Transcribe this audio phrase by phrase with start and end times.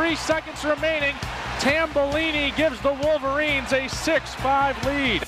[0.00, 1.14] three seconds remaining.
[1.58, 5.22] Tambellini gives the Wolverines a 6 5 lead.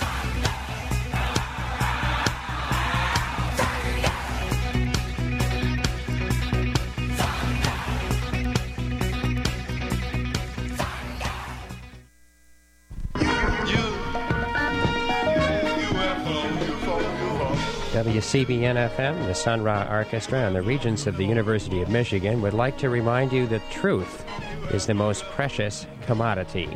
[17.93, 22.55] WCBN FM, the Sun Ra Orchestra, and the Regents of the University of Michigan would
[22.55, 24.25] like to remind you that truth
[24.73, 26.69] is the most precious commodity.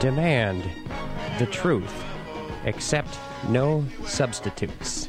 [0.00, 0.62] Demand
[1.38, 2.04] the truth.
[2.64, 5.08] Accept no substitutes.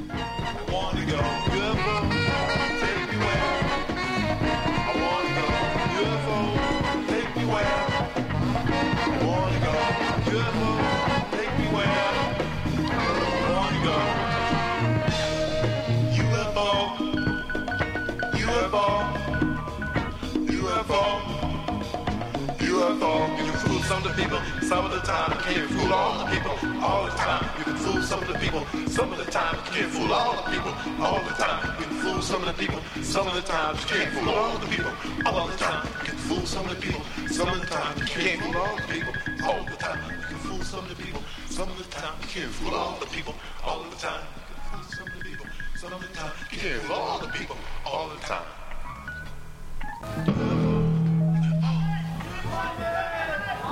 [22.95, 25.31] UFO, you can fool some of the people, some of the time.
[25.31, 26.51] You can't fool all the people,
[26.81, 27.49] all the time.
[27.57, 29.55] You can fool some of the people, some of the time.
[29.55, 31.75] You can't fool all the people, all the time.
[31.79, 33.75] You can fool some of the people, some of the time.
[33.75, 34.91] You can't fool all the people,
[35.25, 35.85] all the time.
[35.85, 37.97] You can fool some of the people, some of the time.
[37.97, 39.99] You can't fool all the people, all the time.
[40.09, 42.13] You can fool some of the people, some of the time.
[42.21, 44.23] You can't fool all the people, all the time.
[44.23, 46.31] You can fool some of the people, some of the time.
[46.51, 48.45] You can't fool all the people, all the time.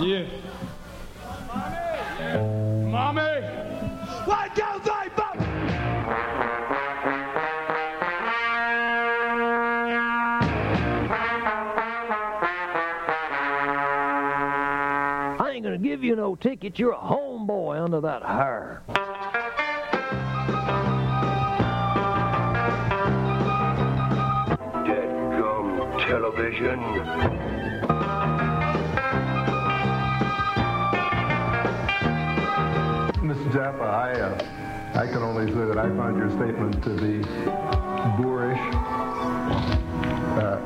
[0.03, 0.25] Yeah.
[2.91, 3.21] Mommy!
[4.25, 5.33] One, two, three, four!
[15.39, 16.77] I ain't gonna give you no ticket.
[16.77, 18.83] You're a homeboy under that hair.
[24.85, 27.62] Deadgum television.
[35.03, 37.17] I can only say that I found your statement to be
[38.23, 38.58] boorish.
[40.39, 40.59] Uh.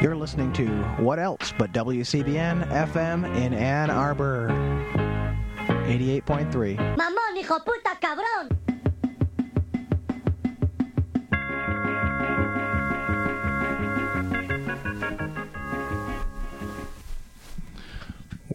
[0.00, 0.66] You're listening to
[0.98, 4.48] What Else But WCBN FM in Ann Arbor.
[4.48, 6.96] 88.3.
[6.96, 8.53] Mamón, hijo puta, cabrón.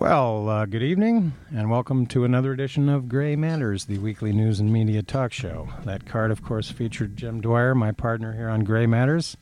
[0.09, 4.59] Well, uh, good evening, and welcome to another edition of Gray Matters, the weekly news
[4.59, 5.70] and media talk show.
[5.86, 9.38] That card, of course, featured Jim Dwyer, my partner here on Gray Matters.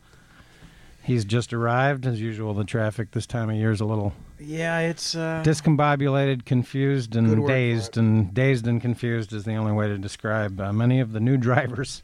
[1.04, 2.06] He's just arrived.
[2.06, 5.16] As usual, the traffic this time of year is a little Yeah, it's.
[5.16, 7.96] Uh, discombobulated, confused, and dazed.
[7.96, 11.38] And dazed and confused is the only way to describe uh, many of the new
[11.48, 12.04] drivers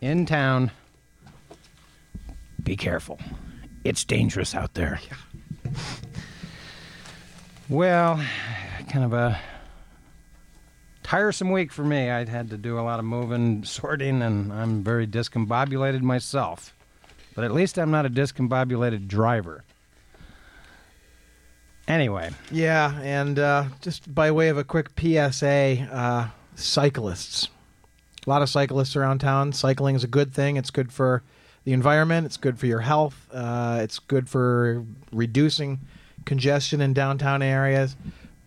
[0.00, 0.70] in town.
[2.62, 3.18] Be careful.
[3.82, 5.00] It's dangerous out there.
[7.70, 8.24] Well,
[8.88, 9.38] kind of a
[11.02, 12.08] tiresome week for me.
[12.10, 16.74] I'd had to do a lot of moving, sorting, and I'm very discombobulated myself.
[17.34, 19.64] But at least I'm not a discombobulated driver.
[21.86, 27.48] Anyway, yeah, and uh, just by way of a quick PSA, uh, cyclists.
[28.26, 29.52] A lot of cyclists around town.
[29.52, 30.56] Cycling is a good thing.
[30.56, 31.22] It's good for
[31.64, 32.24] the environment.
[32.24, 33.28] It's good for your health.
[33.30, 35.80] Uh, it's good for reducing
[36.28, 37.96] congestion in downtown areas.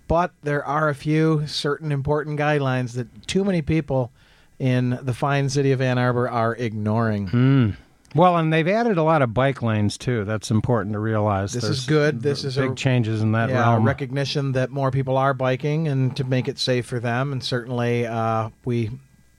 [0.07, 4.11] But there are a few certain important guidelines that too many people
[4.59, 7.27] in the fine city of Ann Arbor are ignoring.
[7.27, 7.69] Hmm.
[8.13, 10.25] Well, and they've added a lot of bike lanes too.
[10.25, 11.53] That's important to realize.
[11.53, 12.21] This There's is good.
[12.21, 13.85] This is big a, changes in that yeah, realm.
[13.85, 17.31] recognition that more people are biking and to make it safe for them.
[17.31, 18.91] And certainly, uh, we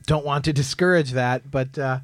[0.07, 1.51] don't want to discourage that.
[1.51, 2.01] But uh,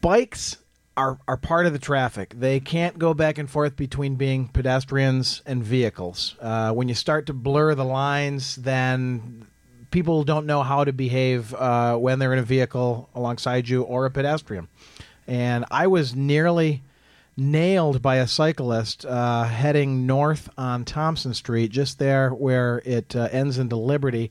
[0.00, 0.56] bikes
[0.96, 2.34] are are part of the traffic.
[2.38, 6.36] They can't go back and forth between being pedestrians and vehicles.
[6.40, 9.46] Uh, when you start to blur the lines, then
[9.90, 14.06] people don't know how to behave uh, when they're in a vehicle alongside you or
[14.06, 14.68] a pedestrian.
[15.26, 16.82] And I was nearly
[17.36, 23.28] nailed by a cyclist uh, heading north on Thompson Street, just there where it uh,
[23.30, 24.30] ends into Liberty.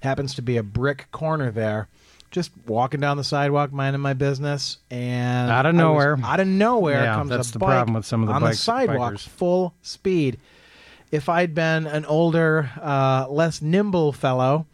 [0.00, 1.88] Happens to be a brick corner there.
[2.32, 6.18] Just walking down the sidewalk, minding my business, and Out of nowhere.
[6.24, 8.40] out of nowhere Yeah, comes that's a the bike problem with some of the on
[8.40, 9.28] bike- the sidewalk, bikers.
[9.28, 10.38] full speed.
[11.10, 14.66] If I'd been an older, uh, less nimble fellow,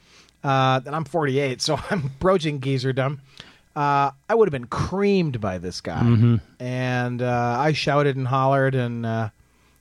[0.44, 3.18] uh, and I'm 48, so I'm approaching geezerdom.
[3.74, 6.40] Uh, I would have been creamed by this guy, Mhm.
[6.60, 9.28] and uh, I shouted and hollered, and uh,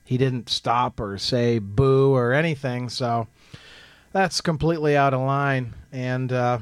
[0.04, 2.90] he didn't stop or say boo or anything.
[2.90, 3.28] So
[4.14, 5.74] that's completely out of line.
[5.92, 6.58] And uh,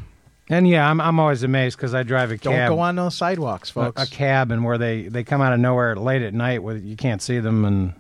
[0.50, 2.54] And yeah, I'm I'm always amazed because I drive a cab.
[2.70, 4.04] Don't go on those sidewalks, a, folks.
[4.04, 6.96] a cab and where they they come out of nowhere late at night where you
[6.96, 7.94] can't see them and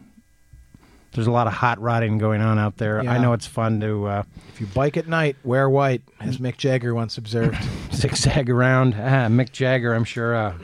[1.13, 2.99] there's a lot of hot rodding going on out there.
[2.99, 6.57] I know it's fun to uh, if you bike at night, wear white, as Mick
[6.57, 7.57] Jagger once observed.
[7.93, 8.93] zigzag around.
[8.95, 10.55] Ah, Mick Jagger, I'm sure, a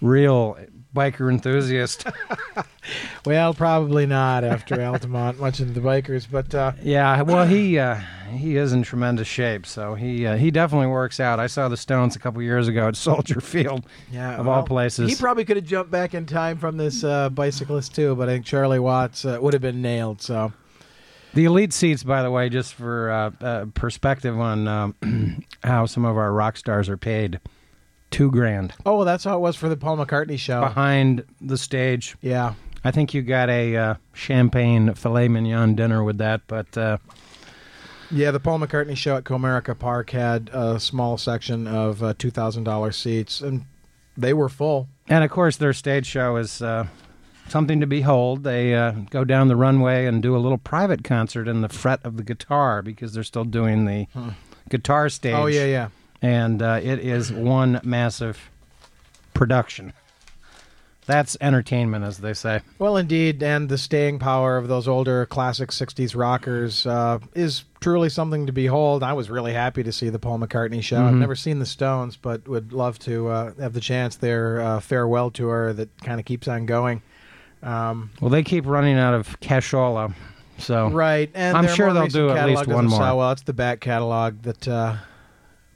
[0.00, 0.58] real
[0.94, 2.06] biker enthusiast.
[3.26, 8.00] well, probably not after Altamont, much into the bikers, but uh, yeah, well, he uh,
[8.32, 11.38] he is in tremendous shape, so he uh, he definitely works out.
[11.40, 14.62] I saw the Stones a couple years ago at Soldier Field, yeah, of well, all
[14.64, 15.08] places.
[15.10, 18.32] he probably could have jumped back in time from this uh, bicyclist too, but I
[18.32, 20.20] think Charlie Watts uh, would have been nailed.
[20.22, 20.52] So
[21.34, 26.04] The elite seats, by the way, just for uh, uh, perspective on um, how some
[26.04, 27.38] of our rock stars are paid,
[28.10, 30.60] two grand Oh, well, that's how it was for the Paul McCartney show.
[30.60, 32.16] behind the stage.
[32.20, 32.54] Yeah.
[32.82, 36.96] I think you got a uh, champagne filet mignon dinner with that, but uh,
[38.10, 42.94] Yeah, the Paul McCartney show at Comerica Park had a small section of uh, $2,000
[42.94, 43.64] seats, and
[44.16, 44.88] they were full.
[45.08, 46.86] and of course their stage show is uh,
[47.48, 48.44] something to behold.
[48.44, 52.00] They uh, go down the runway and do a little private concert in the fret
[52.02, 54.06] of the guitar because they're still doing the
[54.68, 55.34] guitar stage.
[55.34, 55.88] Oh, yeah, yeah.
[56.22, 58.50] And uh, it is one massive
[59.34, 59.92] production.
[61.06, 62.60] That's entertainment, as they say.
[62.78, 68.08] Well, indeed, and the staying power of those older classic 60s rockers uh, is truly
[68.08, 69.02] something to behold.
[69.02, 71.02] I was really happy to see the Paul McCartney show.
[71.04, 74.78] I've never seen the Stones, but would love to uh, have the chance their uh,
[74.80, 77.02] farewell tour that kind of keeps on going.
[77.62, 80.14] Um, Well, they keep running out of cashola,
[80.58, 83.00] so right, and I'm sure they'll do at least one more.
[83.00, 83.32] well.
[83.32, 84.68] It's the back catalog that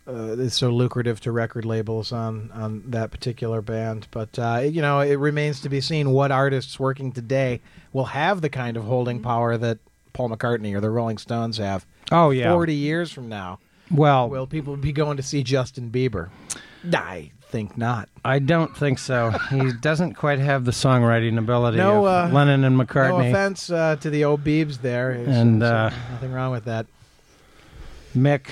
[0.06, 4.06] uh, is so lucrative to record labels on on that particular band.
[4.10, 7.60] But uh, you know, it remains to be seen what artists working today
[7.92, 9.78] will have the kind of holding power that
[10.12, 11.86] Paul McCartney or the Rolling Stones have.
[12.12, 12.52] Oh yeah.
[12.52, 13.58] Forty years from now,
[13.90, 16.30] Well, will people be going to see Justin Bieber?
[16.92, 18.08] I think not.
[18.24, 19.30] I don't think so.
[19.48, 23.22] he doesn't quite have the songwriting ability No, of uh, Lennon and McCartney.
[23.24, 25.12] No offense uh, to the old Biebs there.
[25.12, 26.86] And, uh, uh, nothing wrong with that.
[28.14, 28.48] Mick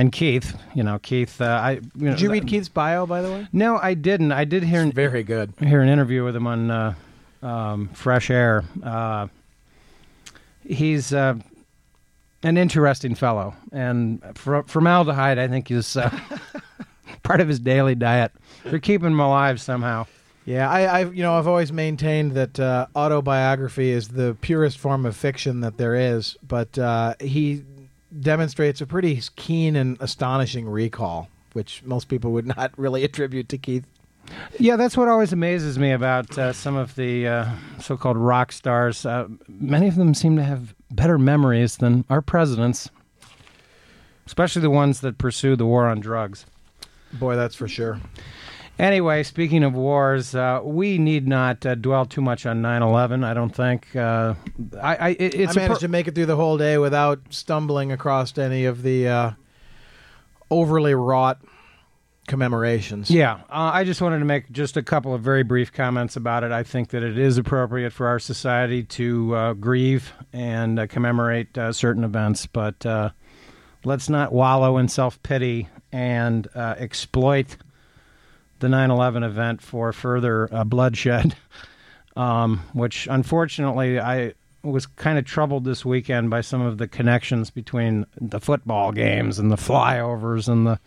[0.00, 0.56] and Keith.
[0.74, 1.40] You know, Keith.
[1.40, 1.70] Uh, I.
[1.72, 3.48] You know, Did you read Keith's bio, by the way?
[3.52, 4.32] No, I didn't.
[4.32, 5.52] I did hear Very good.
[5.60, 6.94] hear an interview with him on uh,
[7.42, 8.64] um, Fresh Air.
[8.82, 9.28] Uh,
[10.64, 11.34] he's uh,
[12.42, 16.10] an interesting fellow, and for, formaldehyde, I think, is uh,
[17.22, 18.32] part of his daily diet.
[18.64, 20.06] They're keeping him alive somehow.
[20.46, 25.04] Yeah, I, I, you know, I've always maintained that uh, autobiography is the purest form
[25.04, 27.62] of fiction that there is, but uh, he
[28.18, 33.58] demonstrates a pretty keen and astonishing recall, which most people would not really attribute to
[33.58, 33.86] Keith.
[34.58, 37.48] Yeah, that's what always amazes me about uh, some of the uh,
[37.80, 39.04] so-called rock stars.
[39.04, 42.88] Uh, many of them seem to have better memories than our presidents,
[44.26, 46.46] especially the ones that pursue the war on drugs.
[47.12, 48.00] Boy, that's for sure.
[48.78, 53.24] Anyway, speaking of wars, uh, we need not uh, dwell too much on 9/11.
[53.24, 53.94] I don't think.
[53.94, 54.34] Uh,
[54.80, 57.20] I, I it, it's I managed per- to make it through the whole day without
[57.28, 59.30] stumbling across any of the uh,
[60.50, 61.40] overly wrought
[62.26, 63.10] commemorations.
[63.10, 66.44] Yeah, uh, I just wanted to make just a couple of very brief comments about
[66.44, 66.52] it.
[66.52, 71.58] I think that it is appropriate for our society to uh, grieve and uh, commemorate
[71.58, 73.10] uh, certain events, but uh,
[73.84, 77.56] let's not wallow in self pity and uh, exploit
[78.60, 81.36] the 9 11 event for further uh, bloodshed,
[82.16, 87.50] um, which unfortunately I was kind of troubled this weekend by some of the connections
[87.50, 90.78] between the football games and the flyovers and the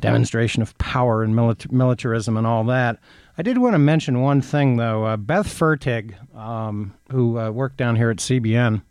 [0.00, 2.98] demonstration of power and milit- militarism and all that.
[3.36, 5.04] I did want to mention one thing, though.
[5.04, 8.82] Uh, Beth Fertig, um, who uh, worked down here at CBN,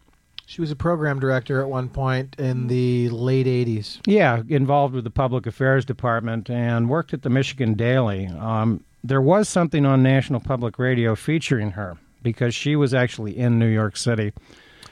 [0.53, 4.01] She was a program director at one point in the late 80s.
[4.05, 8.27] yeah, involved with the public affairs department and worked at the Michigan Daily.
[8.27, 13.57] Um, there was something on National Public Radio featuring her because she was actually in
[13.57, 14.31] New York City.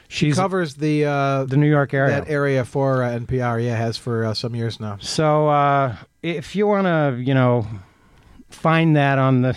[0.08, 2.10] She's Covers the uh, the New York area.
[2.20, 3.64] that area for uh, NPR.
[3.64, 4.98] Yeah, has for uh, some years now.
[5.00, 7.68] So uh, if you want to, you know,
[8.50, 9.56] find that on the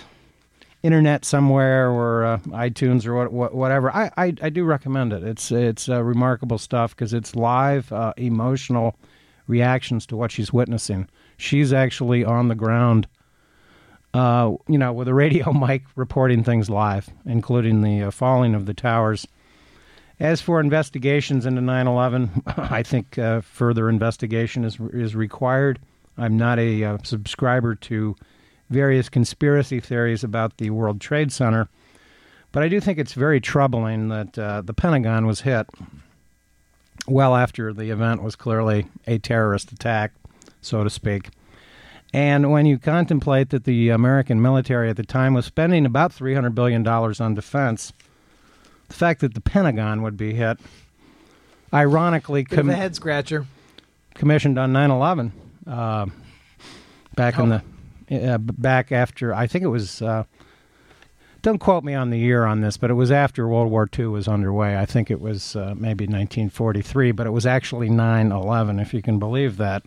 [0.85, 5.23] internet somewhere or uh, iTunes or what, what, whatever, I, I, I do recommend it.
[5.23, 8.95] It's it's uh, remarkable stuff because it's live, uh, emotional
[9.47, 11.09] reactions to what she's witnessing.
[11.37, 13.07] She's actually on the ground,
[14.13, 18.67] uh, you know, with a radio mic reporting things live, including the uh, falling of
[18.67, 19.27] the towers.
[20.19, 25.79] As for investigations into 9/11, I think uh, further investigation is is required.
[26.15, 28.15] I'm not a subscriber to
[28.69, 31.67] various conspiracy theories about the World Trade Center,
[32.51, 35.67] but I do think it's very troubling that uh, the Pentagon was hit
[37.07, 40.13] well after the event was clearly a terrorist attack,
[40.61, 41.29] so to speak.
[42.13, 46.55] And when you contemplate that the American military at the time was spending about $300
[46.55, 47.91] billion on defense,
[48.87, 50.57] the fact that the Pentagon would be hit,
[51.73, 53.45] ironically, com- a head scratcher.
[54.13, 55.31] commissioned on 9 11
[55.67, 56.05] uh,
[57.15, 57.57] back in Oh.
[57.57, 57.63] the
[58.11, 60.23] uh, back after I think it was uh,
[61.41, 64.07] don't quote me on the year on this but it was after World War II
[64.07, 68.79] was underway I think it was uh, maybe 1943 but it was actually 9 11
[68.79, 69.83] if you can believe that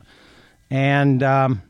[0.70, 1.62] and um,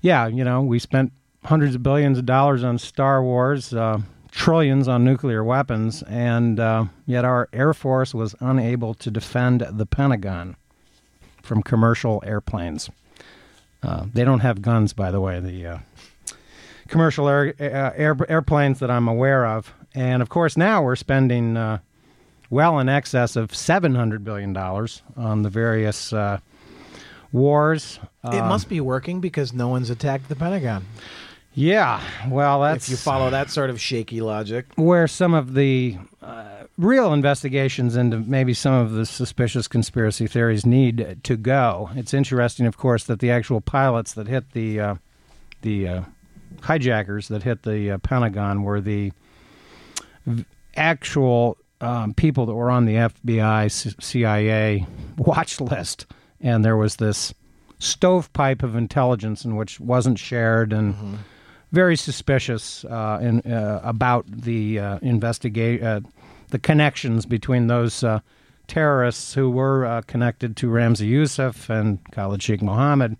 [0.00, 1.12] yeah you know we spent
[1.44, 6.84] hundreds of billions of dollars on Star Wars uh, trillions on nuclear weapons and uh,
[7.06, 10.56] yet our Air Force was unable to defend the Pentagon
[11.42, 12.90] from commercial airplanes.
[13.82, 15.38] Uh, they don't have guns, by the way.
[15.40, 15.78] The uh,
[16.88, 21.56] commercial air, uh, air, airplanes that I'm aware of, and of course now we're spending
[21.56, 21.78] uh,
[22.50, 26.38] well in excess of seven hundred billion dollars on the various uh,
[27.32, 27.98] wars.
[28.24, 30.84] it Uh, must be working because no one's attacked the Pentagon.
[31.54, 32.00] yeah.
[32.28, 34.66] Well, that's if you follow that sort of shaky logic.
[34.76, 40.66] where some of the uh, real investigations into maybe some of the suspicious conspiracy theories
[40.66, 41.90] need to go.
[41.94, 44.94] It's interesting, of course, that the actual pilots that hit the uh,
[45.62, 46.02] the uh,
[46.62, 49.12] hijackers that hit the uh, Pentagon were the
[50.76, 56.06] actual um, people that were on the FBI, CIA watch list,
[56.40, 57.32] and there was this
[57.78, 61.18] stovepipe of intelligence in which wasn't shared and
[61.72, 66.00] very suspicious uh, in, uh, about the uh, investigate uh,
[66.48, 68.20] the connections between those uh,
[68.66, 73.16] terrorists who were uh, connected to Ramzi Youssef and Khalid Sheikh Mohammed,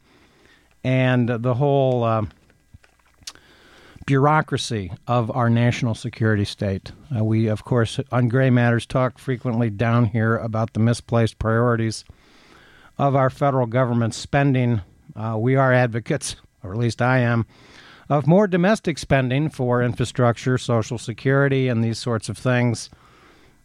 [0.84, 2.26] and the whole uh,
[4.06, 6.92] bureaucracy of our national security state.
[7.16, 12.04] Uh, we, of course, on Gray Matters, talk frequently down here about the misplaced priorities
[12.98, 14.80] of our federal government spending.
[15.14, 17.46] Uh, we are advocates, or at least I am,
[18.08, 22.88] of more domestic spending for infrastructure, social security, and these sorts of things,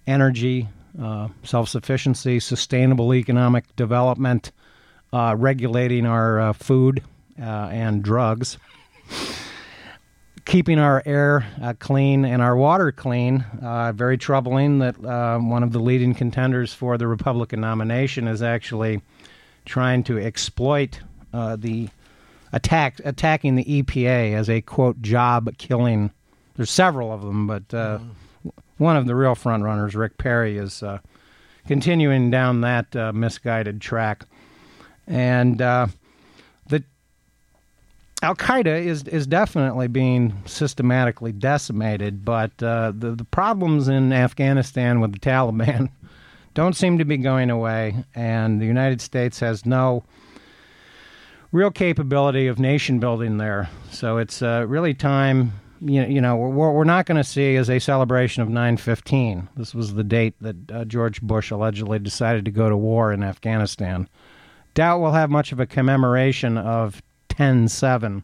[0.07, 0.67] energy,
[1.01, 4.51] uh, self sufficiency, sustainable economic development,
[5.13, 7.03] uh, regulating our uh, food
[7.39, 8.57] uh, and drugs,
[10.45, 13.45] keeping our air uh, clean and our water clean.
[13.93, 19.01] Very troubling that uh, one of the leading contenders for the Republican nomination is actually
[19.65, 20.99] trying to exploit
[21.31, 21.89] the
[22.53, 26.11] attack attacking the EPA as a quote job killing.
[26.55, 27.99] There's several of them, but uh,
[28.81, 30.97] one of the real front runners, Rick Perry, is uh,
[31.67, 34.25] continuing down that uh, misguided track,
[35.05, 35.85] and uh,
[36.65, 36.83] the
[38.23, 42.25] Al Qaeda is is definitely being systematically decimated.
[42.25, 45.89] But uh, the the problems in Afghanistan with the Taliban
[46.55, 50.03] don't seem to be going away, and the United States has no
[51.51, 53.69] real capability of nation building there.
[53.91, 55.53] So it's uh, really time.
[55.83, 59.47] You know, you know we're, we're not going to see is a celebration of 9/15.
[59.55, 63.23] This was the date that uh, George Bush allegedly decided to go to war in
[63.23, 64.07] Afghanistan.
[64.73, 68.23] Doubt we'll have much of a commemoration of 10/7,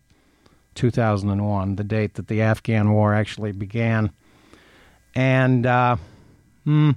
[0.76, 4.12] 2001, the date that the Afghan war actually began.
[5.16, 5.98] And uh,
[6.64, 6.92] hmm,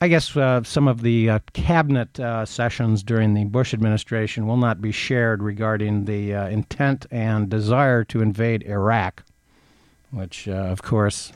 [0.00, 4.56] I guess uh, some of the uh, cabinet uh, sessions during the Bush administration will
[4.56, 9.24] not be shared regarding the uh, intent and desire to invade Iraq,
[10.12, 11.32] which, uh, of course,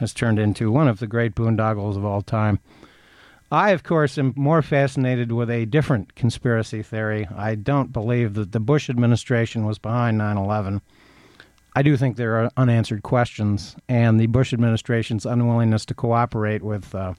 [0.00, 2.58] has turned into one of the great boondoggles of all time.
[3.50, 7.26] I, of course, am more fascinated with a different conspiracy theory.
[7.34, 10.82] I don't believe that the Bush administration was behind 9 11.
[11.74, 16.94] I do think there are unanswered questions, and the Bush administration's unwillingness to cooperate with
[16.94, 17.14] uh,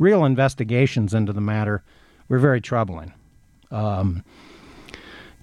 [0.00, 1.84] real investigations into the matter
[2.28, 3.12] were very troubling.
[3.70, 4.24] Um,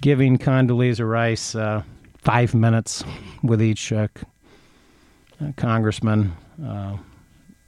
[0.02, 1.84] giving Condoleezza Rice uh,
[2.18, 3.04] five minutes
[3.44, 4.08] with each uh,
[5.40, 6.34] uh, congressman,
[6.66, 6.98] uh,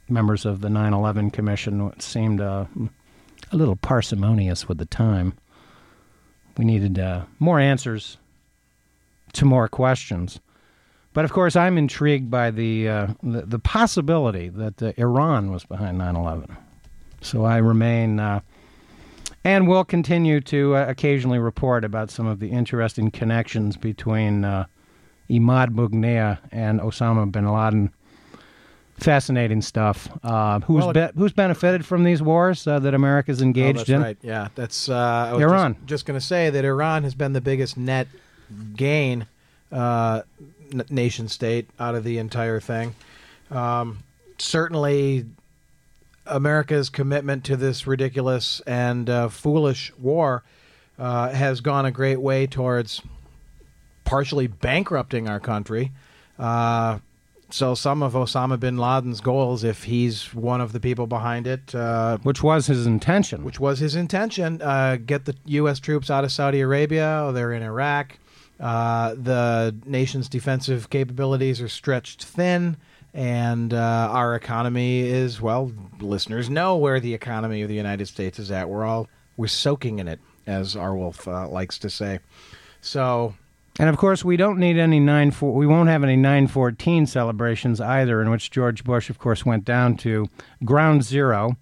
[0.08, 2.66] members of the 9 11 Commission, seemed uh,
[3.52, 5.32] a little parsimonious with the time.
[6.58, 8.18] We needed uh, more answers
[9.34, 10.40] to more questions.
[11.12, 12.84] But of course, I'm intrigued by the
[13.22, 16.56] the, the possibility that Iran was behind 9 11.
[17.20, 18.40] So I remain uh,
[19.44, 24.66] and will continue to uh, occasionally report about some of the interesting connections between uh,
[25.28, 27.90] Imad Mughniya and Osama bin Laden.
[28.98, 30.08] Fascinating stuff.
[30.22, 33.88] Uh, who's Well, be- who's benefited from these wars uh, that America's Oh, engaged that's
[33.88, 34.02] in?
[34.02, 34.18] right.
[34.20, 34.94] Yeah, that's uh,
[35.30, 35.74] I was Iran.
[35.74, 38.08] Just, just going to say that Iran has been the biggest net
[38.76, 39.26] gain
[39.72, 40.20] uh,
[40.70, 42.94] n- nation state out of the entire thing.
[43.50, 44.00] Um,
[44.36, 45.24] certainly,
[46.30, 50.42] America's commitment to this ridiculous and uh, foolish war
[50.98, 53.02] uh, has gone a great way towards
[54.04, 55.92] partially bankrupting our country.
[56.38, 56.98] Uh,
[57.50, 61.74] so some of Osama bin Laden's goals, if he's one of the people behind it,
[61.74, 65.80] uh, which was his intention, which was his intention, uh, get the U.S.
[65.80, 67.30] troops out of Saudi Arabia.
[67.32, 68.18] They're in Iraq.
[68.58, 72.76] Uh, the nation's defensive capabilities are stretched thin,
[73.14, 75.72] and uh, our economy is well.
[76.00, 78.68] Listeners know where the economy of the United States is at.
[78.68, 82.20] We're all we're soaking in it, as Arwulf uh, likes to say.
[82.80, 83.34] So
[83.78, 85.30] and of course, we don't need any nine.
[85.30, 89.46] Four, we won't have any nine fourteen celebrations either, in which George Bush, of course,
[89.46, 90.28] went down to
[90.64, 91.56] ground zero.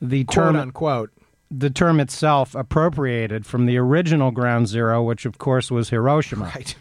[0.00, 1.10] The quote term unquote.
[1.50, 6.44] The term itself appropriated from the original ground zero, which of course was Hiroshima.
[6.54, 6.76] Right.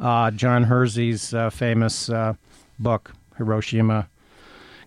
[0.00, 2.34] Uh, John Hersey's uh, famous uh,
[2.78, 4.08] book, Hiroshima.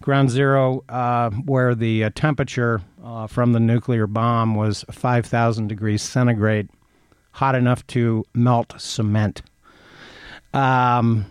[0.01, 6.04] Ground zero, uh, where the uh, temperature uh, from the nuclear bomb was 5,000 degrees
[6.04, 6.70] centigrade
[7.32, 9.42] hot enough to melt cement.
[10.54, 11.25] Um,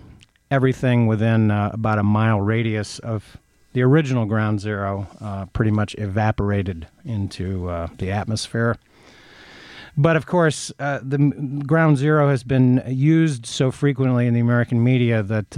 [0.51, 3.37] everything within uh, about a mile radius of
[3.73, 8.77] the original ground zero uh, pretty much evaporated into uh, the atmosphere.
[9.97, 15.23] But of course, the ground zero has been used so frequently in the American media
[15.23, 15.57] that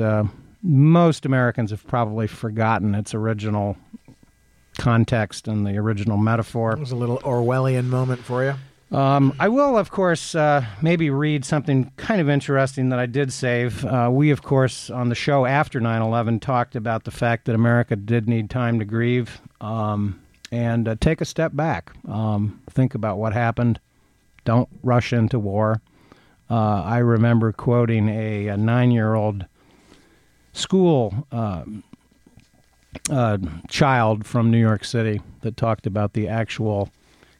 [0.63, 3.77] most Americans have probably forgotten its original
[4.79, 6.73] context and the original metaphor.
[6.73, 8.55] It was a little Orwellian moment for you.
[8.91, 13.33] Um, I will, of course, uh, maybe read something kind of interesting that I did
[13.33, 13.85] save.
[13.85, 17.55] Uh, we, of course, on the show after 9 11, talked about the fact that
[17.55, 20.19] America did need time to grieve um,
[20.51, 21.93] and uh, take a step back.
[22.09, 23.79] Um, think about what happened.
[24.47, 25.83] Don't rush into war.
[26.49, 29.45] Uh, I remember quoting a, a nine year old
[30.59, 31.83] school um,
[33.11, 33.39] uh,
[33.69, 36.91] child from New York City that talked about the actual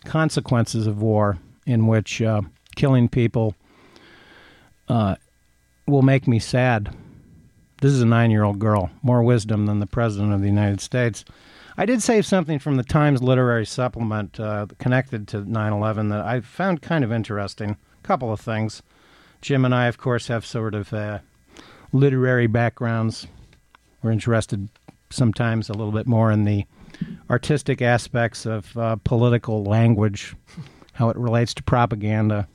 [0.05, 2.43] consequences of war, in which uh,
[2.77, 3.55] killing people
[4.89, 5.17] uh,
[5.87, 6.95] will make me sad.
[7.81, 10.81] This is a nine year old girl, more wisdom than the President of the United
[10.81, 11.25] States.
[11.77, 16.25] I did save something from the Times Literary Supplement uh, connected to 9 11 that
[16.25, 17.71] I found kind of interesting.
[17.71, 18.83] A couple of things.
[19.41, 21.21] Jim and I, of course, have sort of uh,
[21.93, 23.27] literary backgrounds.
[24.03, 24.69] We're interested
[25.11, 26.65] sometimes a little bit more in the
[27.31, 30.35] artistic aspects of uh, political language,
[30.93, 32.49] how it relates to propaganda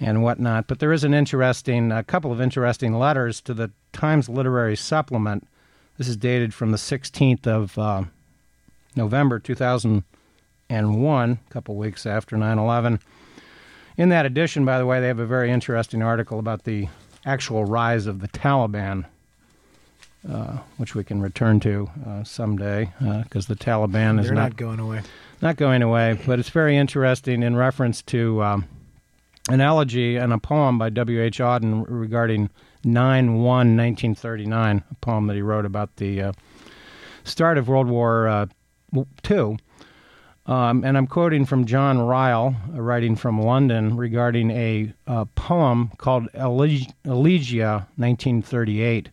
[0.00, 0.66] and whatnot.
[0.66, 5.46] But there is an interesting, a couple of interesting letters to the Times Literary Supplement.
[5.98, 8.04] This is dated from the 16th of uh,
[8.96, 13.00] November 2001, a couple weeks after 9 11.
[13.96, 16.88] In that edition, by the way, they have a very interesting article about the
[17.24, 19.06] actual rise of the Taliban
[20.30, 22.90] uh, which we can return to uh, someday
[23.24, 25.02] because uh, the Taliban is not, not going away.
[25.42, 28.64] Not going away, but it's very interesting in reference to um,
[29.50, 31.40] an elegy and a poem by W.H.
[31.40, 32.48] Auden regarding
[32.84, 36.32] 9 1 1939, a poem that he wrote about the uh,
[37.24, 38.48] start of World War
[39.30, 39.58] II.
[40.46, 44.92] Um, and I'm quoting from John Ryle, writing from London, regarding a
[45.34, 49.08] poem called Elegia 1938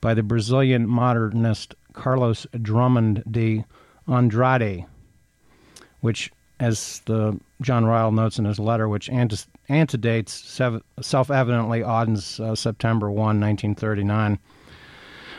[0.00, 3.64] by the Brazilian modernist Carlos Drummond de
[4.06, 4.86] Andrade,
[6.00, 6.30] which,
[6.60, 9.10] as the John Ryle notes in his letter, which
[9.68, 10.32] antedates
[11.00, 14.38] self-evidently Auden's uh, September 1, 1939.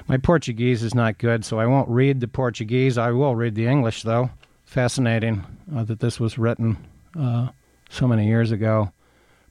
[0.07, 2.97] My Portuguese is not good, so I won't read the Portuguese.
[2.97, 4.29] I will read the English, though.
[4.71, 5.43] Fascinating
[5.75, 6.77] uh, that this was written
[7.19, 7.49] uh,
[7.89, 8.93] so many years ago.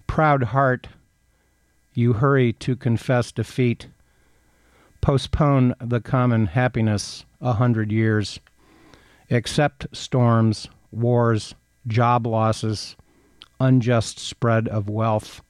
[0.07, 0.89] Proud heart,
[1.93, 3.89] you hurry to confess defeat
[5.03, 8.41] postpone the common happiness a hundred years.
[9.31, 11.55] Accept storms, wars,
[11.87, 12.97] job losses,
[13.61, 15.43] unjust spread of wealth,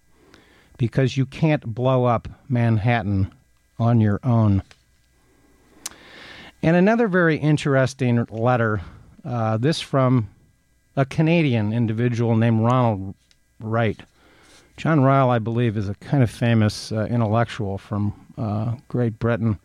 [0.78, 3.32] because you can't blow up Manhattan
[3.78, 4.64] on your own.
[6.60, 8.80] And another very interesting letter,
[9.24, 10.28] uh, this from
[10.96, 13.14] a Canadian individual named Ronald
[13.60, 14.00] Wright.
[14.76, 19.58] John Ryle, I believe, is a kind of famous uh, intellectual from uh, Great Britain.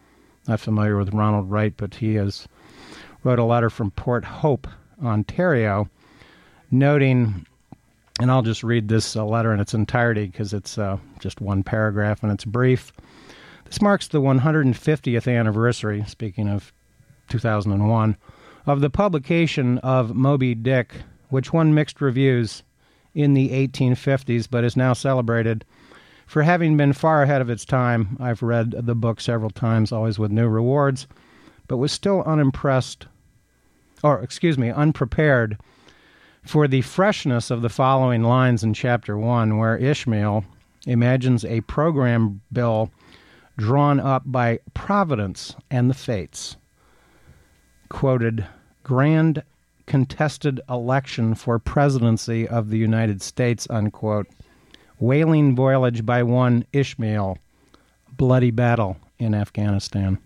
[0.48, 2.48] Not familiar with Ronald Wright, but he has
[3.24, 4.68] wrote a letter from Port Hope,
[5.04, 5.90] Ontario,
[6.70, 7.46] noting,
[8.20, 11.64] and I'll just read this uh, letter in its entirety because it's uh, just one
[11.64, 12.94] paragraph and it's brief.
[13.66, 16.72] This marks the 150th anniversary, speaking of
[17.30, 18.16] 2001,
[18.66, 20.94] of the publication of Moby Dick,
[21.30, 22.64] which won mixed reviews
[23.14, 25.66] in the 1850s but is now celebrated
[26.26, 30.18] for having been far ahead of its time, I've read the book several times, always
[30.18, 31.08] with new rewards,
[31.68, 33.06] but was still unimpressed
[34.04, 35.58] or excuse me, unprepared
[36.44, 40.46] for the freshness of the following lines in chapter 1, where Ishmael
[40.86, 42.92] imagines a program bill
[43.58, 46.58] drawn up by Providence and the Fates.
[47.90, 48.46] Quoted,
[48.84, 49.44] Grand
[49.86, 54.28] contested election for presidency of the United States, unquote.
[55.00, 57.38] Whaling voyage by one Ishmael.
[58.18, 60.18] Bloody battle in Afghanistan.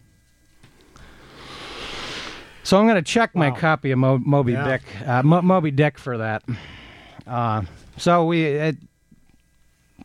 [2.64, 3.56] So I'm going to check my Wow.
[3.56, 4.68] copy of Mo- Moby Yeah.
[4.68, 6.44] Dick, uh, Mo- Moby Dick for that.
[7.26, 7.64] Uh,
[7.98, 8.78] so we it,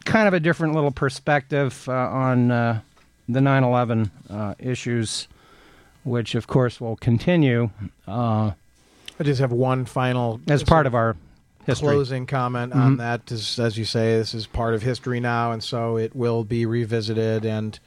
[0.04, 2.80] kind of a different little perspective uh, on uh,
[3.28, 5.28] the 9/11 uh, issues,
[6.04, 7.70] which of course will continue
[8.06, 8.52] uh,
[9.18, 11.16] I just have one final as part of our
[11.66, 11.88] history.
[11.88, 13.30] closing comment on that.
[13.30, 16.66] Is, as you say, this is part of history now, and so it will be
[16.66, 17.78] revisited and.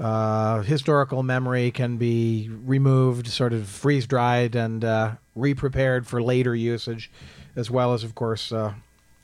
[0.00, 6.56] Uh, historical memory can be removed, sort of freeze dried, and uh, re-prepared for later
[6.56, 7.10] usage,
[7.54, 8.72] as well as, of course, uh,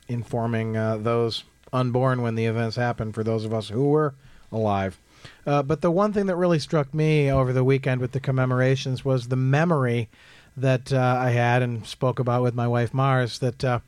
[0.08, 3.14] informing uh, those unborn when the events happened.
[3.14, 4.14] For those of us who were
[4.52, 5.00] alive,
[5.46, 9.04] uh, but the one thing that really struck me over the weekend with the commemorations
[9.04, 10.08] was the memory
[10.56, 13.38] that uh, I had and spoke about with my wife Mars.
[13.38, 13.80] That uh,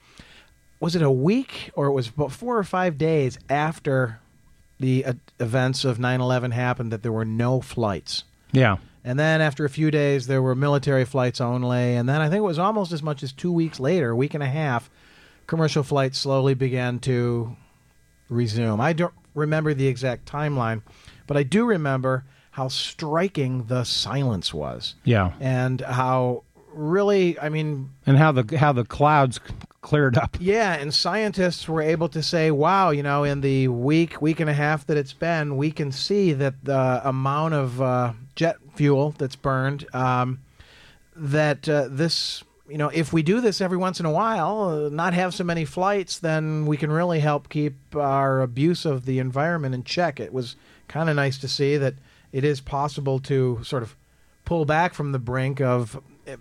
[0.79, 4.21] was it a week or it was about four or five days after
[4.79, 8.25] the uh, events of 9/11 happened that there were no flights.
[8.53, 8.79] Yeah.
[9.05, 11.95] And then after a few days, there were military flights only.
[11.95, 14.35] And then I think it was almost as much as two weeks later, a week
[14.35, 14.91] and a half,
[15.47, 17.57] commercial flights slowly began to
[18.29, 18.81] resume.
[18.81, 20.83] I don't remember the exact timeline,
[21.31, 25.31] but I do remember how striking the silence was Yeah.
[25.39, 26.43] and how
[26.75, 29.39] really, I mean, And how the how the clouds
[29.81, 30.37] cleared up.
[30.41, 34.51] yeah, and scientists were able to say, wow, you know, in the week, week and
[34.51, 39.15] a half that it's been, we can see that the amount of uh, jet fuel
[39.17, 40.41] that's burned, um,
[41.15, 44.89] that uh, this, you know, if we do this every once in a while, uh,
[44.89, 49.19] not have so many flights, then we can really help keep our abuse of the
[49.19, 50.21] environment in check.
[50.21, 50.57] It was
[50.89, 51.95] kind of nice to see that
[52.33, 53.97] it is possible to sort of
[54.45, 56.37] pull back from the brink of eh,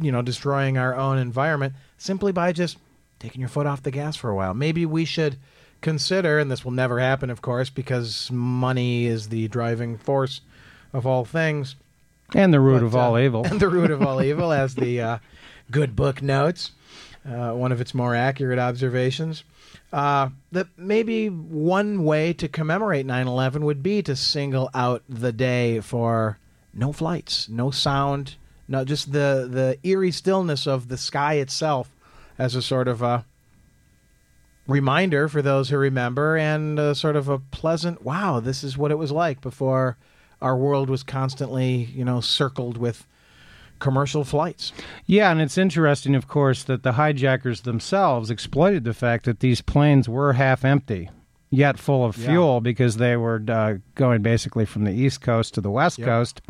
[0.00, 2.78] you know destroying our own environment simply by just
[3.18, 5.36] taking your foot off the gas for a while maybe we should
[5.82, 10.40] consider and this will never happen of course because money is the driving force
[10.94, 11.76] of all things
[12.34, 13.44] And the root but, of all uh, evil.
[13.50, 15.18] and the root of all evil as the uh,
[15.70, 16.72] good book notes
[17.28, 19.44] uh, one of its more accurate observations.
[19.92, 25.80] Uh, that maybe one way to commemorate 9-11 would be to single out the day
[25.80, 26.38] for
[26.72, 28.36] no flights no sound
[28.68, 31.90] no just the, the eerie stillness of the sky itself
[32.38, 33.24] as a sort of a
[34.68, 38.92] reminder for those who remember and a sort of a pleasant wow this is what
[38.92, 39.96] it was like before
[40.40, 43.04] our world was constantly you know circled with
[43.80, 44.72] commercial flights
[45.06, 49.60] Yeah, and it's interesting, of course, that the hijackers themselves exploited the fact that these
[49.60, 51.10] planes were half empty,
[51.50, 52.28] yet full of Yeah.
[52.28, 56.06] fuel because they were uh, going basically from the East Coast to the West Yep.
[56.06, 56.40] Coast.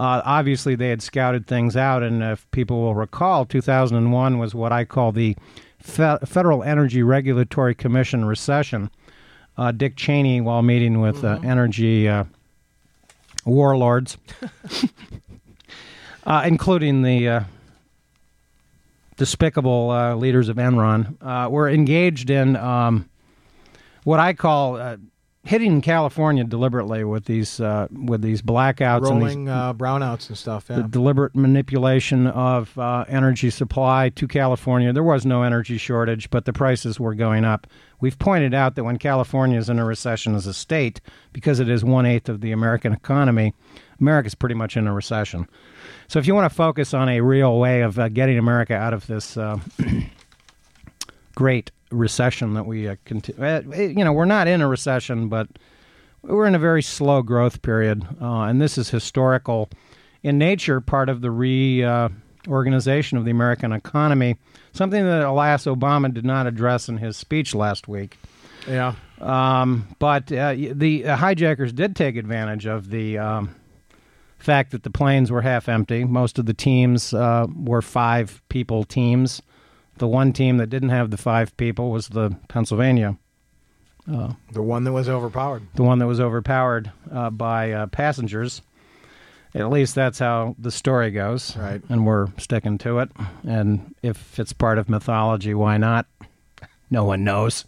[0.00, 4.70] Uh, obviously, they had scouted things out, and if people will recall, 2001 was what
[4.72, 5.36] I call the
[5.80, 8.90] Fe- Federal Energy Regulatory Commission recession.
[9.56, 12.24] Uh, Dick Cheney, while meeting with uh, energy uh,
[13.44, 14.18] warlords,
[16.28, 17.40] uh, including the uh,
[19.16, 23.08] despicable uh, leaders of Enron, uh, were engaged in um,
[24.04, 24.98] what I call uh,
[25.44, 30.36] hitting California deliberately with these uh, with these blackouts and these rolling uh, brownouts and
[30.36, 34.92] stuff yeah the deliberate manipulation of uh, energy supply to California.
[34.92, 37.66] There was no energy shortage, but the prices were going up.
[38.00, 41.00] We've pointed out that when California is in a recession as a state,
[41.32, 43.54] because it is one eighth of the American economy,
[44.00, 45.48] America's pretty much in a recession.
[46.08, 48.94] So if you want to focus on a real way of uh, getting America out
[48.94, 49.58] of this uh,
[51.34, 55.48] great recession that we uh, conti- uh, you know, we're not in a recession, but
[56.22, 59.70] we're in a very slow growth period, uh, and this is historical
[60.22, 64.36] in nature, part of the reorganization of the American economy,
[64.72, 68.18] something that, alas, Obama did not address in his speech last week.
[68.68, 73.54] yeah Um, but uh, the uh, hijackers did take advantage of the um,
[74.38, 76.04] fact that the planes were half empty.
[76.04, 79.42] Most of the teams uh, were five people teams.
[79.98, 83.18] The one team that didn't have the five people was the Pennsylvania
[84.52, 88.62] the one that was overpowered the one that was overpowered uh, by uh, passengers.
[89.54, 91.56] At least that's how the story goes.
[91.56, 91.80] Right.
[91.88, 93.10] And we're sticking to it.
[93.46, 96.06] And if it's part of mythology, why not?
[96.90, 97.66] No one knows.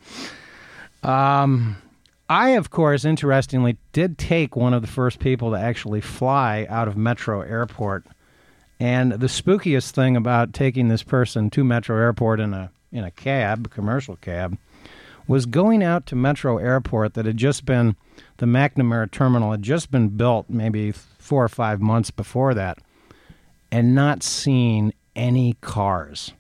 [1.03, 1.77] Um,
[2.31, 6.87] I, of course, interestingly, did take one of the first people to actually fly out
[6.87, 8.07] of Metro Airport
[8.81, 13.11] And the spookiest thing about taking this person to Metro Airport in a in a
[13.11, 14.59] cab, commercial cab,
[15.29, 17.95] was going out to Metro Airport that had just been
[18.39, 22.79] the McNamara terminal had just been built maybe four or five months before that,
[23.71, 26.33] and not seeing any cars.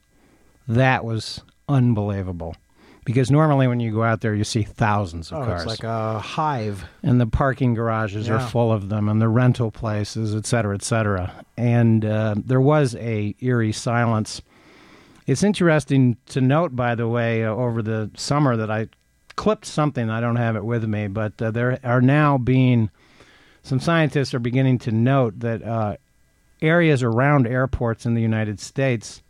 [0.67, 2.57] That was unbelievable.
[3.05, 5.85] Because normally when you go out there, you see thousands of Oh, cars it's like
[5.85, 6.85] a hive.
[7.03, 10.83] and the parking garages are full of them, and the rental places, et cetera, et
[10.83, 11.45] cetera.
[11.57, 14.43] And uh, there was a eerie silence.
[15.27, 18.89] It's interesting to note, by the way, uh, over the summer that I
[19.37, 20.11] clipped something.
[20.11, 22.91] I don't have it with me, but uh, there are now being
[23.63, 25.97] some scientists are beginning to note that uh,
[26.61, 29.23] areas around airports in the United States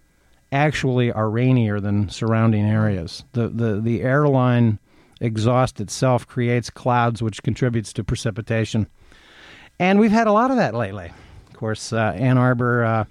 [0.52, 3.24] actually are rainier than surrounding areas.
[3.32, 4.78] The the the airline
[5.20, 8.86] exhaust itself creates clouds, which contributes to precipitation,
[9.78, 11.12] and we've had a lot of that lately.
[11.48, 13.04] Of course, uh, Ann Arbor uh,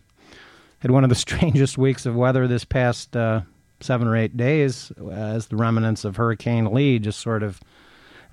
[0.80, 3.42] had one of the strangest weeks of weather this past uh,
[3.80, 7.60] seven or eight days, uh, as the remnants of Hurricane Lee just sort of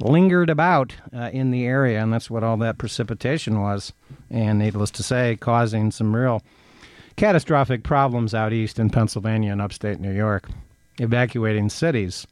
[0.01, 3.93] lingered about uh, in the area, and that's what all that precipitation was.
[4.31, 6.43] And needless to say, causing some real
[7.17, 10.49] catastrophic problems out east in Pennsylvania and upstate New York,
[10.99, 12.27] evacuating cities.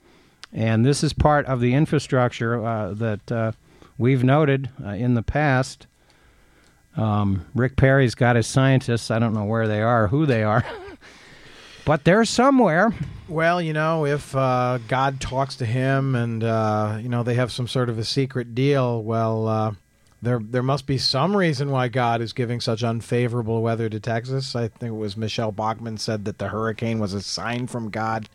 [0.52, 3.52] And this is part of the infrastructure uh, that uh,
[3.98, 5.86] we've noted uh, in the past.
[6.96, 9.10] Um, Rick Perry's got his scientists.
[9.10, 10.64] I don't know where they are, who they are,
[11.84, 12.94] but they're somewhere.
[13.28, 17.50] Well, you know, if uh, God talks to him and uh, you know they have
[17.50, 19.72] some sort of a secret deal, well, uh,
[20.24, 24.56] there there must be some reason why God is giving such unfavorable weather to Texas.
[24.56, 28.28] I think it was Michele Bachmann said that the hurricane was a sign from God.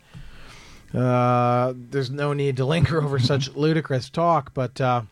[0.94, 5.02] Uh, there's no need to linger over such ludicrous talk, but uh,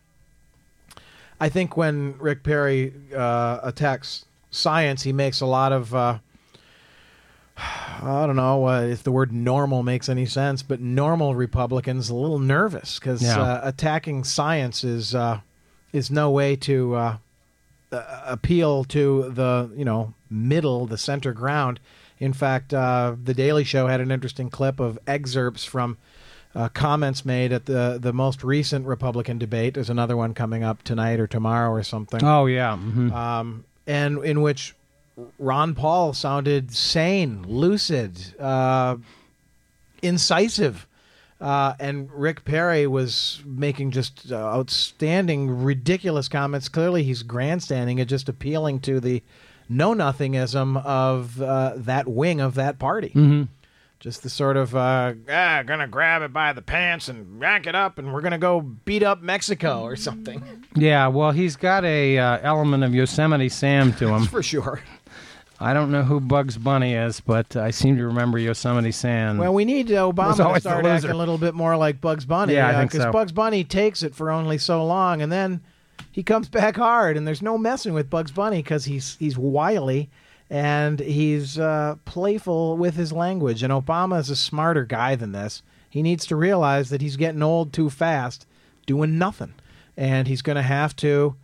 [1.41, 5.95] I think when Rick Perry uh, attacks science, he makes a lot of.
[5.95, 6.19] Uh,
[7.61, 12.15] I don't know uh, if the word normal makes any sense, but normal Republicans a
[12.15, 13.41] little nervous because Yeah.
[13.41, 15.41] uh, attacking science is uh,
[15.99, 17.17] is no way to uh,
[17.93, 21.81] uh, appeal to the you know middle, the center ground.
[22.19, 25.99] In fact, uh, the Daily Show had an interesting clip of excerpts from
[26.55, 29.75] uh, comments made at the the most recent Republican debate.
[29.75, 33.13] There's another one coming up tonight or tomorrow or something Oh yeah, mhm.
[33.13, 34.75] um, and in which
[35.39, 38.97] Ron Paul sounded sane, lucid, uh,
[40.03, 40.87] incisive,
[41.41, 46.69] uh, and Rick Perry was making just uh, outstanding, ridiculous comments.
[46.69, 49.23] Clearly, he's grandstanding and just appealing to the
[49.69, 53.11] know nothingism of uh, that wing of that party.
[53.11, 53.43] Mm-hmm.
[54.01, 57.75] Just the sort of uh, ah, gonna grab it by the pants and rack it
[57.75, 60.65] up, and we're gonna go beat up Mexico or something.
[60.77, 61.09] yeah.
[61.09, 64.25] Well, he's got a uh, element of Yosemite Sam to him.
[64.27, 64.81] For sure.
[65.61, 69.39] I don't know who Bugs Bunny is, but I seem to remember Yosemite Sam.
[69.39, 72.55] Well, we need uh, Obama to start acting a little bit more like Bugs Bunny.
[72.55, 73.13] Yeah, I think Because so.
[73.13, 75.61] Bugs Bunny takes it for only so long, and then
[76.13, 80.09] he comes back hard, and there's no messing with Bugs Bunny because he's he's wily
[80.51, 83.63] and he's uh, playful with his language.
[83.63, 85.63] And Obama is a smarter guy than this.
[85.91, 88.47] He needs to realize that he's getting old too fast,
[88.87, 89.55] doing nothing,
[89.97, 91.37] and he's going to have to.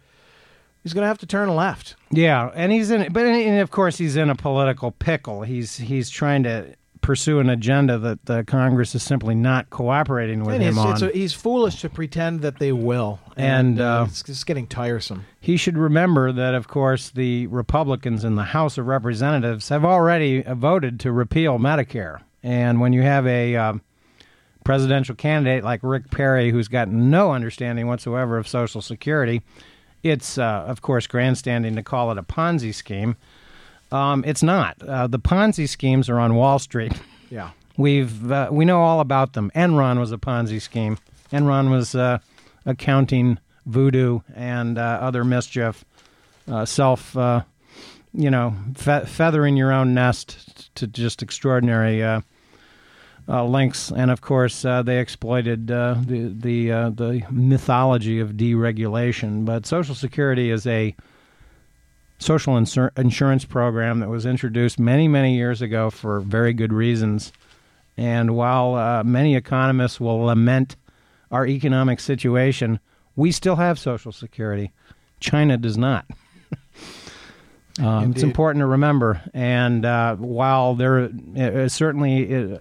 [0.85, 1.97] He's going to have to turn left.
[2.12, 5.42] Yeah, and he's in, but and of course he's in a political pickle.
[5.42, 10.55] He's he's trying to pursue an agenda that the Congress is simply not cooperating with
[10.55, 10.92] And him it's, on.
[10.92, 15.27] it's a, he's foolish to pretend that they will, And, uh, it's just getting tiresome.
[15.38, 20.40] he should remember that, of course, the Republicans in the House of Representatives have already
[20.49, 22.20] voted to repeal Medicare.
[22.42, 23.83] And when you have a um,
[24.64, 29.42] presidential candidate like Rick Perry, who's got no understanding whatsoever of Social Security,
[30.05, 33.17] it's, uh, of course, grandstanding to call it a Ponzi scheme.
[33.90, 34.81] Um, it's not.
[34.83, 36.93] Uh, the Ponzi schemes are on Wall Street.
[37.31, 37.51] Yeah.
[37.77, 39.51] We've uh, we know all about them.
[39.57, 40.99] Enron was a Ponzi scheme.
[41.33, 42.19] Enron was uh,
[42.67, 45.85] accounting voodoo and uh, other mischief,
[46.49, 47.43] uh, self, uh,
[48.12, 52.03] you know, fe- feathering your own nest to just extraordinary
[53.29, 53.91] uh, uh, lengths.
[53.91, 59.45] And of course, uh, they exploited uh, the the uh, the mythology of deregulation.
[59.45, 60.95] But Social Security is a
[62.19, 67.33] social insur- insurance program that was introduced many, many years ago for very good reasons.
[67.97, 70.77] And while uh, many economists will lament
[71.31, 72.81] our economic situation,
[73.17, 74.73] we still have Social Security.
[75.21, 76.07] China does not.
[77.79, 79.21] um, it's important to remember.
[79.33, 82.59] And uh, while there are certainly uh,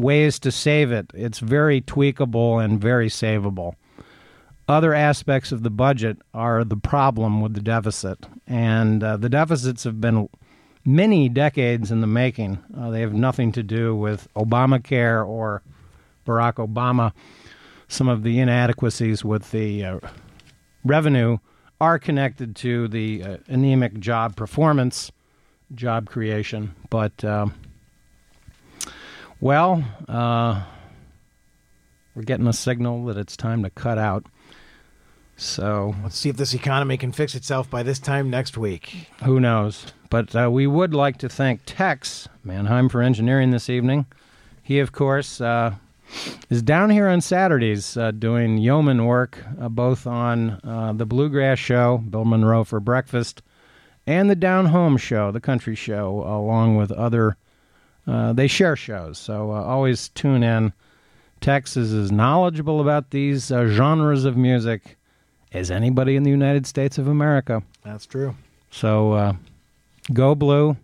[0.00, 3.74] ways to save it, it's very tweakable and very savable
[4.70, 9.82] other aspects of the budget are the problem with the deficit, and uh, the deficits
[9.82, 10.28] have been
[10.84, 12.58] many decades in the making.
[12.78, 15.62] Uh, they have nothing to do with Obamacare or
[16.24, 17.12] Barack Obama.
[17.88, 20.00] Some of the inadequacies with the uh,
[20.84, 21.38] revenue
[21.80, 25.10] are connected to the uh, anemic job performance,
[25.74, 26.74] job creation.
[26.90, 27.54] But, um,
[29.40, 30.62] well, uh,
[32.14, 34.26] we're getting a signal that it's time to cut out.
[35.36, 39.08] So let's see if this economy can fix itself by this time next week.
[39.24, 39.86] Who knows?
[40.10, 44.04] But uh, we would like to thank Tex Mannheim for engineering this evening.
[44.62, 45.76] He, of course, uh,
[46.50, 51.58] is down here on Saturdays uh, doing yeoman work, uh, both on uh, the Bluegrass
[51.58, 53.42] Show, Bill Monroe for breakfast,
[54.06, 57.36] and the Down Home Show, the country show, along with other.
[58.10, 60.72] Uh, they share shows, so always tune in.
[61.40, 64.98] Tex is as knowledgeable about these genres of music
[65.52, 67.62] as anybody in the United States of America.
[67.84, 68.34] That's true.
[68.70, 69.32] So uh,
[70.12, 70.76] go blue.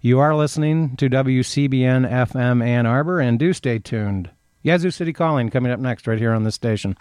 [0.00, 4.30] You are listening to WCBN FM Ann Arbor, and do stay tuned.
[4.62, 6.96] Yazoo City Calling coming up next, right here on this station.